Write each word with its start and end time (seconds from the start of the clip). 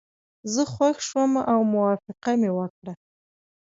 زه 0.53 0.63
خوښ 0.73 0.97
شوم 1.07 1.31
او 1.51 1.59
موافقه 1.73 2.31
مې 2.41 2.51
وکړه. 2.57 2.93